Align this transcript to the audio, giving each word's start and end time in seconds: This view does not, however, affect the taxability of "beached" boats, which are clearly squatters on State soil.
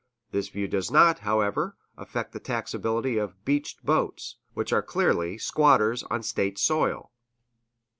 This 0.31 0.49
view 0.49 0.67
does 0.67 0.89
not, 0.89 1.19
however, 1.19 1.75
affect 1.95 2.33
the 2.33 2.39
taxability 2.39 3.23
of 3.23 3.45
"beached" 3.45 3.85
boats, 3.85 4.37
which 4.55 4.73
are 4.73 4.81
clearly 4.81 5.37
squatters 5.37 6.01
on 6.01 6.23
State 6.23 6.57
soil. 6.57 7.11